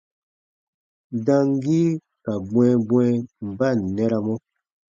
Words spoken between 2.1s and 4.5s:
ka bwɛ̃ɛbwɛ̃ɛ ba ǹ nɛramɔ.